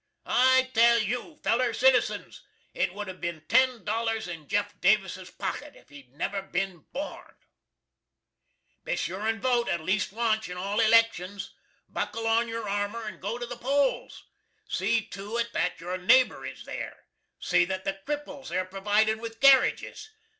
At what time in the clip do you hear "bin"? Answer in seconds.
3.21-3.43, 6.41-6.87